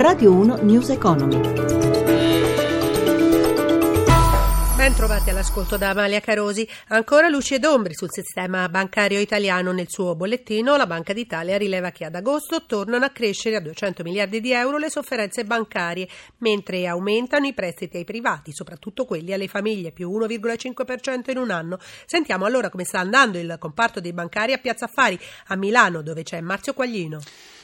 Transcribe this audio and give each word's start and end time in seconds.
Radio 0.00 0.32
1 0.32 0.62
News 0.62 0.88
Economy. 0.88 1.38
Ben 4.74 4.94
trovati 4.94 5.28
all'ascolto 5.28 5.76
da 5.76 5.90
Amalia 5.90 6.20
Carosi. 6.20 6.66
Ancora 6.88 7.28
luci 7.28 7.52
ed 7.52 7.66
ombri 7.66 7.92
sul 7.92 8.10
sistema 8.10 8.66
bancario 8.70 9.20
italiano. 9.20 9.72
Nel 9.72 9.90
suo 9.90 10.16
bollettino 10.16 10.74
la 10.76 10.86
Banca 10.86 11.12
d'Italia 11.12 11.58
rileva 11.58 11.90
che 11.90 12.06
ad 12.06 12.14
agosto 12.14 12.64
tornano 12.64 13.04
a 13.04 13.10
crescere 13.10 13.56
a 13.56 13.60
200 13.60 14.02
miliardi 14.02 14.40
di 14.40 14.52
euro 14.52 14.78
le 14.78 14.88
sofferenze 14.88 15.44
bancarie, 15.44 16.08
mentre 16.38 16.86
aumentano 16.86 17.46
i 17.46 17.52
prestiti 17.52 17.98
ai 17.98 18.04
privati, 18.04 18.54
soprattutto 18.54 19.04
quelli 19.04 19.34
alle 19.34 19.48
famiglie, 19.48 19.92
più 19.92 20.10
1,5% 20.10 21.30
in 21.30 21.36
un 21.36 21.50
anno. 21.50 21.78
Sentiamo 22.06 22.46
allora 22.46 22.70
come 22.70 22.84
sta 22.84 23.00
andando 23.00 23.36
il 23.36 23.54
comparto 23.58 24.00
dei 24.00 24.14
bancari 24.14 24.54
a 24.54 24.58
Piazza 24.58 24.86
Affari, 24.86 25.20
a 25.48 25.56
Milano, 25.56 26.00
dove 26.00 26.22
c'è 26.22 26.40
Marzio 26.40 26.72
Quaglino. 26.72 27.20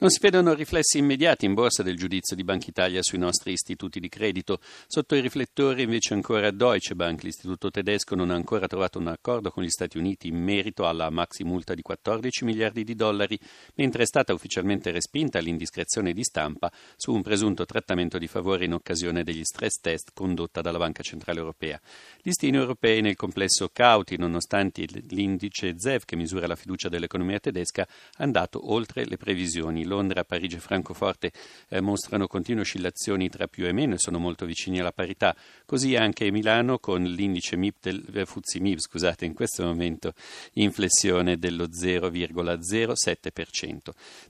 Non 0.00 0.10
si 0.10 0.20
vedono 0.20 0.54
riflessi 0.54 0.98
immediati 0.98 1.44
in 1.44 1.54
borsa 1.54 1.82
del 1.82 1.96
giudizio 1.96 2.36
di 2.36 2.44
Banca 2.44 2.66
Italia 2.68 3.02
sui 3.02 3.18
nostri 3.18 3.50
istituti 3.50 3.98
di 3.98 4.08
credito. 4.08 4.60
Sotto 4.86 5.16
i 5.16 5.20
riflettori 5.20 5.82
invece 5.82 6.14
ancora 6.14 6.52
Deutsche 6.52 6.94
Bank, 6.94 7.24
l'istituto 7.24 7.68
tedesco 7.68 8.14
non 8.14 8.30
ha 8.30 8.36
ancora 8.36 8.68
trovato 8.68 9.00
un 9.00 9.08
accordo 9.08 9.50
con 9.50 9.64
gli 9.64 9.68
Stati 9.68 9.98
Uniti 9.98 10.28
in 10.28 10.40
merito 10.40 10.86
alla 10.86 11.10
maxi 11.10 11.42
multa 11.42 11.74
di 11.74 11.82
14 11.82 12.44
miliardi 12.44 12.84
di 12.84 12.94
dollari, 12.94 13.36
mentre 13.74 14.04
è 14.04 14.06
stata 14.06 14.32
ufficialmente 14.32 14.92
respinta 14.92 15.40
l'indiscrezione 15.40 16.12
di 16.12 16.22
stampa 16.22 16.70
su 16.94 17.12
un 17.12 17.22
presunto 17.22 17.64
trattamento 17.64 18.18
di 18.18 18.28
favore 18.28 18.66
in 18.66 18.74
occasione 18.74 19.24
degli 19.24 19.42
stress 19.42 19.80
test 19.80 20.12
condotta 20.14 20.60
dalla 20.60 20.78
Banca 20.78 21.02
Centrale 21.02 21.40
Europea. 21.40 21.80
Gli 22.22 22.30
europei 22.40 23.00
nel 23.00 23.16
complesso 23.16 23.68
cauti, 23.72 24.16
nonostante 24.16 24.86
l'indice 25.08 25.74
ZEV 25.76 26.04
che 26.04 26.14
misura 26.14 26.46
la 26.46 26.54
fiducia 26.54 26.88
dell'economia 26.88 27.40
tedesca, 27.40 27.82
è 27.82 28.22
andato 28.22 28.70
oltre 28.70 29.04
le 29.04 29.16
previsioni. 29.16 29.86
Londra, 29.88 30.22
Parigi 30.22 30.54
e 30.56 30.60
Francoforte 30.60 31.32
eh, 31.68 31.80
mostrano 31.80 32.28
continue 32.28 32.62
oscillazioni 32.62 33.28
tra 33.28 33.48
più 33.48 33.66
e 33.66 33.72
meno 33.72 33.94
e 33.94 33.98
sono 33.98 34.20
molto 34.20 34.46
vicini 34.46 34.78
alla 34.78 34.92
parità. 34.92 35.34
Così 35.66 35.96
anche 35.96 36.30
Milano 36.30 36.78
con 36.78 37.02
l'indice 37.02 37.56
MIP 37.56 37.74
del 37.80 38.04
eh, 38.14 38.26
Fuzzi 38.26 38.60
MIP, 38.60 38.78
scusate, 38.78 39.24
in 39.24 39.34
questo 39.34 39.64
momento 39.64 40.12
in 40.54 40.70
flessione 40.70 41.38
dello 41.38 41.66
0,07%. 41.66 43.78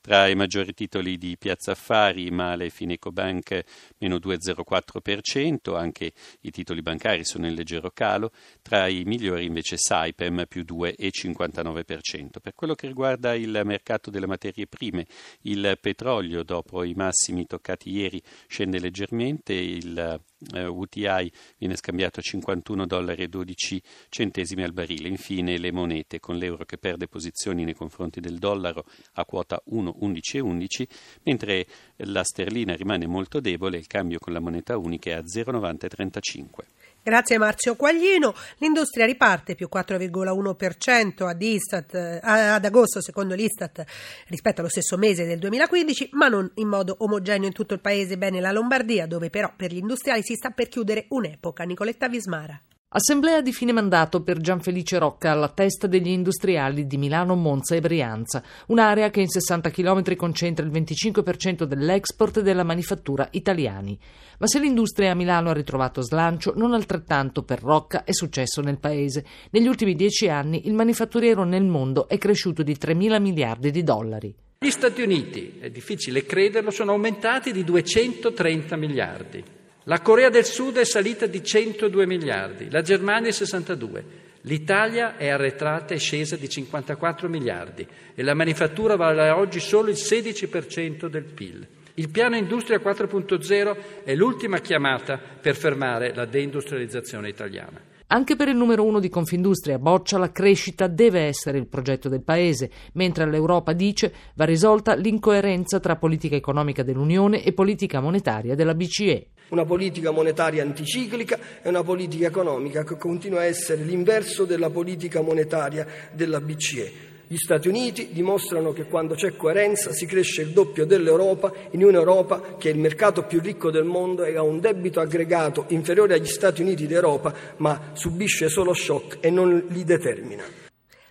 Tra 0.00 0.28
i 0.28 0.34
maggiori 0.34 0.72
titoli 0.72 1.18
di 1.18 1.36
Piazza 1.36 1.72
Affari, 1.72 2.30
Male 2.30 2.70
Fineco 2.70 3.10
Bank 3.10 3.64
meno 3.98 4.16
2,04%, 4.16 5.76
anche 5.76 6.12
i 6.40 6.50
titoli 6.50 6.82
bancari 6.82 7.24
sono 7.24 7.46
in 7.46 7.54
leggero 7.54 7.90
calo, 7.90 8.32
tra 8.62 8.88
i 8.88 9.02
migliori 9.04 9.44
invece 9.44 9.76
Saipem 9.76 10.44
più 10.48 10.62
2,59%. 10.62 12.40
Per 12.40 12.54
quello 12.54 12.74
che 12.74 12.86
riguarda 12.86 13.34
il 13.34 13.60
mercato 13.64 14.10
delle 14.10 14.26
materie 14.26 14.66
prime, 14.66 15.06
il 15.50 15.78
petrolio, 15.80 16.42
dopo 16.42 16.82
i 16.84 16.94
massimi 16.94 17.46
toccati 17.46 17.90
ieri, 17.90 18.22
scende 18.46 18.78
leggermente, 18.78 19.52
il 19.52 20.20
uh, 20.52 20.58
UTI 20.58 21.30
viene 21.58 21.76
scambiato 21.76 22.20
a 22.20 22.22
51 22.22 22.86
dollari 22.86 23.28
12 23.28 23.82
centesimi 24.08 24.62
al 24.62 24.72
barile. 24.72 25.08
Infine 25.08 25.58
le 25.58 25.72
monete, 25.72 26.20
con 26.20 26.36
l'euro 26.36 26.64
che 26.64 26.78
perde 26.78 27.08
posizioni 27.08 27.64
nei 27.64 27.74
confronti 27.74 28.20
del 28.20 28.38
dollaro 28.38 28.84
a 29.14 29.24
quota 29.24 29.62
1,11,11, 29.70 30.86
mentre 31.24 31.66
la 31.96 32.24
sterlina 32.24 32.74
rimane 32.74 33.06
molto 33.06 33.40
debole, 33.40 33.78
il 33.78 33.86
cambio 33.86 34.18
con 34.18 34.32
la 34.32 34.40
moneta 34.40 34.76
unica 34.76 35.10
è 35.10 35.14
a 35.14 35.22
0,9035. 35.22 36.77
Grazie 37.02 37.38
Marzio 37.38 37.74
Quaglino. 37.74 38.34
L'industria 38.58 39.06
riparte 39.06 39.54
più 39.54 39.68
4,1% 39.72 41.26
ad, 41.26 41.42
Istat, 41.42 41.94
eh, 41.94 42.20
ad 42.22 42.64
agosto 42.64 43.00
secondo 43.00 43.34
l'Istat 43.34 43.84
rispetto 44.26 44.60
allo 44.60 44.68
stesso 44.68 44.96
mese 44.98 45.24
del 45.24 45.38
2015, 45.38 46.10
ma 46.12 46.28
non 46.28 46.50
in 46.56 46.68
modo 46.68 46.96
omogeneo 46.98 47.46
in 47.46 47.54
tutto 47.54 47.74
il 47.74 47.80
paese, 47.80 48.18
bene 48.18 48.40
la 48.40 48.52
Lombardia, 48.52 49.06
dove 49.06 49.30
però 49.30 49.52
per 49.56 49.72
gli 49.72 49.78
industriali 49.78 50.22
si 50.22 50.34
sta 50.34 50.50
per 50.50 50.68
chiudere 50.68 51.06
un'epoca. 51.08 51.64
Nicoletta 51.64 52.08
Vismara. 52.08 52.60
Assemblea 52.90 53.42
di 53.42 53.52
fine 53.52 53.72
mandato 53.72 54.22
per 54.22 54.40
Gianfelice 54.40 54.96
Rocca 54.96 55.32
alla 55.32 55.50
testa 55.50 55.86
degli 55.86 56.08
industriali 56.08 56.86
di 56.86 56.96
Milano, 56.96 57.34
Monza 57.34 57.74
e 57.74 57.80
Brianza, 57.80 58.42
un'area 58.68 59.10
che 59.10 59.20
in 59.20 59.28
60 59.28 59.68
km 59.68 60.16
concentra 60.16 60.64
il 60.64 60.72
25% 60.72 61.64
dell'export 61.64 62.40
della 62.40 62.64
manifattura 62.64 63.28
italiani. 63.32 63.98
Ma 64.38 64.46
se 64.46 64.58
l'industria 64.58 65.10
a 65.10 65.14
Milano 65.14 65.50
ha 65.50 65.52
ritrovato 65.52 66.00
slancio, 66.00 66.54
non 66.56 66.72
altrettanto 66.72 67.42
per 67.42 67.60
Rocca 67.60 68.04
è 68.04 68.12
successo 68.14 68.62
nel 68.62 68.78
paese. 68.78 69.22
Negli 69.50 69.68
ultimi 69.68 69.94
dieci 69.94 70.30
anni 70.30 70.66
il 70.66 70.72
manifatturiero 70.72 71.44
nel 71.44 71.64
mondo 71.64 72.08
è 72.08 72.16
cresciuto 72.16 72.62
di 72.62 72.78
3 72.78 72.94
mila 72.94 73.18
miliardi 73.18 73.70
di 73.70 73.82
dollari. 73.82 74.34
Gli 74.60 74.70
Stati 74.70 75.02
Uniti, 75.02 75.58
è 75.60 75.68
difficile 75.68 76.24
crederlo, 76.24 76.70
sono 76.70 76.92
aumentati 76.92 77.52
di 77.52 77.64
230 77.64 78.76
miliardi. 78.76 79.56
La 79.88 80.02
Corea 80.02 80.28
del 80.28 80.44
Sud 80.44 80.76
è 80.76 80.84
salita 80.84 81.24
di 81.24 81.42
102 81.42 82.06
miliardi, 82.06 82.70
la 82.70 82.82
Germania 82.82 83.32
62. 83.32 84.26
L'Italia 84.42 85.16
è 85.16 85.28
arretrata 85.28 85.94
e 85.94 85.98
scesa 85.98 86.36
di 86.36 86.46
54 86.46 87.26
miliardi 87.26 87.86
e 88.14 88.22
la 88.22 88.34
manifattura 88.34 88.96
vale 88.96 89.30
oggi 89.30 89.60
solo 89.60 89.88
il 89.88 89.96
16% 89.96 91.06
del 91.06 91.24
PIL. 91.24 91.66
Il 91.94 92.10
piano 92.10 92.36
Industria 92.36 92.78
4.0 92.78 94.04
è 94.04 94.14
l'ultima 94.14 94.58
chiamata 94.58 95.18
per 95.18 95.56
fermare 95.56 96.12
la 96.14 96.26
deindustrializzazione 96.26 97.30
italiana. 97.30 97.80
Anche 98.10 98.36
per 98.36 98.48
il 98.48 98.56
numero 98.56 98.84
uno 98.84 99.00
di 99.00 99.10
Confindustria, 99.10 99.78
Boccia, 99.78 100.16
la 100.16 100.32
crescita 100.32 100.86
deve 100.86 101.26
essere 101.26 101.58
il 101.58 101.66
progetto 101.66 102.08
del 102.08 102.22
Paese, 102.22 102.70
mentre 102.94 103.26
l'Europa 103.26 103.74
dice 103.74 104.14
va 104.34 104.46
risolta 104.46 104.94
l'incoerenza 104.94 105.78
tra 105.78 105.96
politica 105.96 106.34
economica 106.34 106.82
dell'Unione 106.82 107.44
e 107.44 107.52
politica 107.52 108.00
monetaria 108.00 108.54
della 108.54 108.74
BCE 108.74 109.26
una 109.48 109.64
politica 109.64 110.10
monetaria 110.10 110.62
anticiclica 110.62 111.38
e 111.62 111.70
una 111.70 111.82
politica 111.82 112.26
economica 112.26 112.84
che 112.84 112.98
continua 112.98 113.40
a 113.40 113.44
essere 113.44 113.82
l'inverso 113.82 114.44
della 114.44 114.68
politica 114.68 115.22
monetaria 115.22 115.86
della 116.12 116.38
BCE. 116.38 117.17
Gli 117.30 117.36
Stati 117.36 117.68
Uniti 117.68 118.08
dimostrano 118.10 118.72
che 118.72 118.84
quando 118.84 119.14
c'è 119.14 119.36
coerenza 119.36 119.92
si 119.92 120.06
cresce 120.06 120.40
il 120.40 120.52
doppio 120.52 120.86
dell'Europa 120.86 121.52
in 121.72 121.84
un'Europa 121.84 122.56
che 122.56 122.70
è 122.70 122.72
il 122.72 122.78
mercato 122.78 123.24
più 123.24 123.38
ricco 123.40 123.70
del 123.70 123.84
mondo 123.84 124.24
e 124.24 124.34
ha 124.38 124.42
un 124.42 124.60
debito 124.60 124.98
aggregato 124.98 125.66
inferiore 125.68 126.14
agli 126.14 126.26
Stati 126.26 126.62
Uniti 126.62 126.86
d'Europa, 126.86 127.34
ma 127.58 127.90
subisce 127.92 128.48
solo 128.48 128.72
shock 128.72 129.18
e 129.20 129.28
non 129.28 129.62
li 129.68 129.84
determina. 129.84 130.42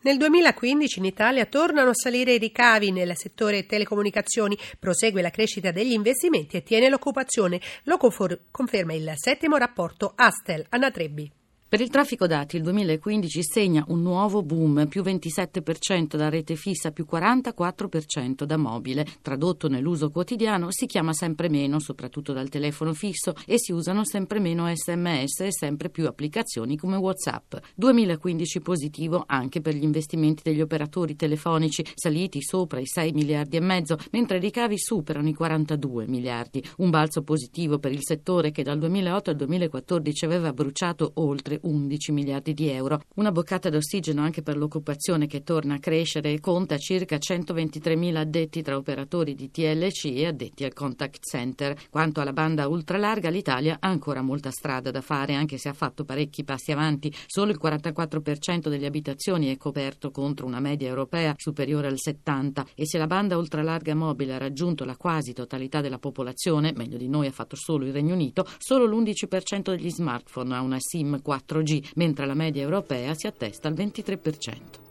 Nel 0.00 0.16
2015 0.16 0.98
in 0.98 1.04
Italia 1.04 1.44
tornano 1.44 1.90
a 1.90 1.94
salire 1.94 2.32
i 2.32 2.38
ricavi 2.38 2.90
nel 2.90 3.14
settore 3.14 3.66
telecomunicazioni, 3.66 4.56
prosegue 4.78 5.20
la 5.20 5.28
crescita 5.28 5.72
degli 5.72 5.92
investimenti 5.92 6.56
e 6.56 6.62
tiene 6.62 6.88
l'occupazione. 6.88 7.60
Lo 7.82 7.98
conferma 7.98 8.94
il 8.94 9.12
settimo 9.16 9.58
rapporto 9.58 10.14
Astel. 10.16 10.64
Anna 10.70 10.90
Trebbi. 10.90 11.37
Per 11.70 11.82
il 11.82 11.90
traffico 11.90 12.26
dati 12.26 12.56
il 12.56 12.62
2015 12.62 13.42
segna 13.42 13.84
un 13.88 14.00
nuovo 14.00 14.42
boom, 14.42 14.86
più 14.88 15.02
27% 15.02 16.16
da 16.16 16.30
rete 16.30 16.56
fissa, 16.56 16.92
più 16.92 17.04
44% 17.06 18.44
da 18.44 18.56
mobile. 18.56 19.06
Tradotto 19.20 19.68
nell'uso 19.68 20.08
quotidiano 20.08 20.68
si 20.70 20.86
chiama 20.86 21.12
sempre 21.12 21.50
meno, 21.50 21.78
soprattutto 21.78 22.32
dal 22.32 22.48
telefono 22.48 22.94
fisso, 22.94 23.34
e 23.44 23.58
si 23.58 23.72
usano 23.72 24.06
sempre 24.06 24.40
meno 24.40 24.66
sms 24.74 25.40
e 25.40 25.52
sempre 25.52 25.90
più 25.90 26.06
applicazioni 26.06 26.78
come 26.78 26.96
WhatsApp. 26.96 27.56
2015 27.74 28.60
positivo 28.60 29.24
anche 29.26 29.60
per 29.60 29.74
gli 29.74 29.84
investimenti 29.84 30.40
degli 30.42 30.62
operatori 30.62 31.16
telefonici, 31.16 31.84
saliti 31.92 32.40
sopra 32.40 32.80
i 32.80 32.86
6 32.86 33.12
miliardi 33.12 33.58
e 33.58 33.60
mezzo, 33.60 33.98
mentre 34.12 34.38
i 34.38 34.40
ricavi 34.40 34.78
superano 34.78 35.28
i 35.28 35.34
42 35.34 36.06
miliardi. 36.06 36.64
Un 36.78 36.88
balzo 36.88 37.20
positivo 37.20 37.78
per 37.78 37.92
il 37.92 38.00
settore 38.02 38.52
che 38.52 38.62
dal 38.62 38.78
2008 38.78 39.28
al 39.28 39.36
2014 39.36 40.24
aveva 40.24 40.54
bruciato 40.54 41.10
oltre 41.16 41.56
11 41.62 42.12
miliardi 42.12 42.54
di 42.54 42.68
euro. 42.68 43.02
Una 43.16 43.32
boccata 43.32 43.68
d'ossigeno 43.70 44.22
anche 44.22 44.42
per 44.42 44.56
l'occupazione 44.56 45.26
che 45.26 45.42
torna 45.42 45.74
a 45.74 45.78
crescere 45.78 46.32
e 46.32 46.40
conta 46.40 46.78
circa 46.78 47.16
123.000 47.16 48.16
addetti 48.16 48.62
tra 48.62 48.76
operatori 48.76 49.34
di 49.34 49.50
TLC 49.50 50.04
e 50.06 50.26
addetti 50.26 50.64
al 50.64 50.72
contact 50.72 51.24
center. 51.24 51.76
Quanto 51.90 52.20
alla 52.20 52.32
banda 52.32 52.68
ultralarga, 52.68 53.30
l'Italia 53.30 53.76
ha 53.80 53.88
ancora 53.88 54.22
molta 54.22 54.50
strada 54.50 54.90
da 54.90 55.00
fare, 55.00 55.34
anche 55.34 55.58
se 55.58 55.68
ha 55.68 55.74
fatto 55.74 56.04
parecchi 56.04 56.44
passi 56.44 56.72
avanti. 56.72 57.12
Solo 57.26 57.50
il 57.50 57.58
44% 57.62 58.68
delle 58.68 58.86
abitazioni 58.86 59.48
è 59.48 59.56
coperto 59.56 60.10
contro 60.10 60.46
una 60.46 60.60
media 60.60 60.88
europea 60.88 61.34
superiore 61.36 61.88
al 61.88 61.96
70% 61.96 62.64
e 62.74 62.86
se 62.86 62.98
la 62.98 63.06
banda 63.06 63.36
ultralarga 63.36 63.94
mobile 63.94 64.34
ha 64.34 64.38
raggiunto 64.38 64.84
la 64.84 64.96
quasi 64.96 65.32
totalità 65.32 65.80
della 65.80 65.98
popolazione, 65.98 66.72
meglio 66.74 66.96
di 66.96 67.08
noi 67.08 67.26
ha 67.26 67.32
fatto 67.32 67.56
solo 67.56 67.84
il 67.84 67.92
Regno 67.92 68.14
Unito, 68.14 68.46
solo 68.58 68.86
l'11% 68.86 69.70
degli 69.70 69.90
smartphone 69.90 70.54
ha 70.54 70.60
una 70.60 70.78
SIM 70.78 71.20
4 71.20 71.47
4G, 71.48 71.90
mentre 71.94 72.26
la 72.26 72.34
media 72.34 72.62
europea 72.62 73.14
si 73.14 73.26
attesta 73.26 73.68
al 73.68 73.74
23%. 73.74 74.86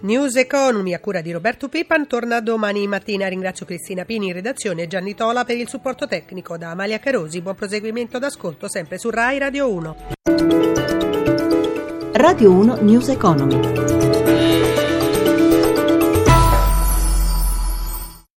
News 0.00 0.36
Economy 0.36 0.94
a 0.94 1.00
cura 1.00 1.20
di 1.20 1.30
Roberto 1.30 1.68
Pipan 1.68 2.06
torna 2.06 2.40
domani 2.40 2.86
mattina. 2.86 3.28
Ringrazio 3.28 3.66
Cristina 3.66 4.04
Pini 4.04 4.28
in 4.28 4.32
redazione 4.32 4.82
e 4.82 4.86
Gianni 4.86 5.14
Tola 5.14 5.44
per 5.44 5.56
il 5.56 5.68
supporto 5.68 6.06
tecnico 6.06 6.56
da 6.56 6.70
Amalia 6.70 6.98
Carosi. 6.98 7.40
Buon 7.40 7.54
proseguimento 7.54 8.18
d'ascolto 8.18 8.68
sempre 8.68 8.98
su 8.98 9.10
Rai 9.10 9.38
Radio 9.38 9.72
1. 9.72 9.96
Radio 12.12 12.50
1 12.50 12.76
News 12.80 13.08
Economy. 13.08 14.09